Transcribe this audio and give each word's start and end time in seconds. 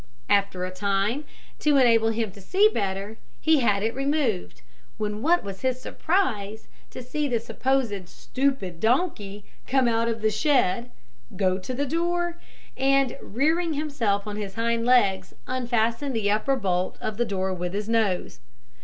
After 0.29 0.65
a 0.65 0.71
time, 0.71 1.25
to 1.59 1.77
enable 1.77 2.09
him 2.09 2.31
to 2.31 2.41
see 2.41 2.67
the 2.67 2.73
better, 2.73 3.17
he 3.39 3.59
had 3.59 3.83
it 3.83 3.93
removed, 3.93 4.63
when 4.97 5.21
what 5.21 5.43
was 5.43 5.61
his 5.61 5.79
surprise 5.79 6.67
to 6.89 7.03
see 7.03 7.27
the 7.27 7.39
supposed 7.39 8.09
stupid 8.09 8.79
donkey 8.79 9.45
come 9.67 9.87
out 9.87 10.07
of 10.07 10.23
the 10.23 10.31
shed, 10.31 10.89
go 11.35 11.59
to 11.59 11.75
the 11.75 11.85
door, 11.85 12.37
and, 12.75 13.15
rearing 13.21 13.73
himself 13.73 14.25
on 14.25 14.37
his 14.37 14.55
hind 14.55 14.87
legs, 14.87 15.35
unfasten 15.45 16.13
the 16.13 16.31
upper 16.31 16.55
bolt 16.55 16.97
of 16.99 17.17
the 17.17 17.23
door 17.23 17.53
with 17.53 17.73
his 17.75 17.87
nose. 17.87 18.39